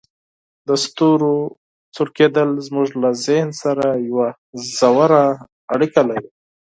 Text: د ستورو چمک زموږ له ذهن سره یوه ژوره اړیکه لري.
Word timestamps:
د 0.67 0.69
ستورو 0.85 1.35
چمک 1.95 2.17
زموږ 2.67 2.87
له 3.01 3.09
ذهن 3.25 3.49
سره 3.63 3.87
یوه 4.07 4.27
ژوره 4.75 5.23
اړیکه 5.73 6.01
لري. 6.09 6.29